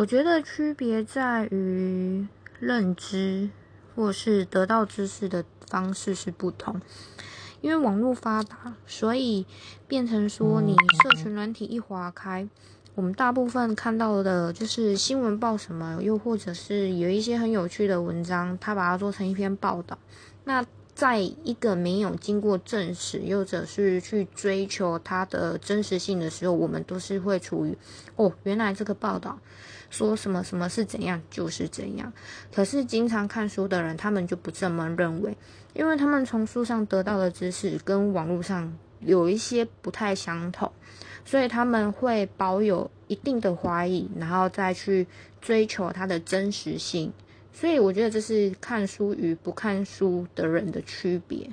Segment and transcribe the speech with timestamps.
[0.00, 2.26] 我觉得区别在于
[2.58, 3.50] 认知
[3.94, 6.80] 或是得到知识的方式是不同。
[7.60, 9.44] 因为网络发达，所以
[9.86, 12.48] 变成说你社群软体一划开，
[12.94, 19.98] 我们大部分看到的就是新闻报什么，又或者是有一些很有趣的文章，他把它做成一篇报道。
[20.44, 20.64] 那
[21.00, 27.74] 在一个没有经过证实，又或者是去追求它的真实性的时候，我们都是会处于
[28.16, 29.38] 哦，原来这个报道
[29.88, 32.12] 说什么什么是怎样就是怎样。
[32.52, 35.34] 可是经常看书的人，他们就不这么认为，
[35.72, 40.70] 因为他们从书上得到的知识跟网络上有一些不太相同，
[41.24, 45.06] 所以他们会保有一定的怀疑，然后再去
[45.40, 47.10] 追求它的真实性。
[47.52, 51.50] 所以我觉得这是看书与不看书的人的区别。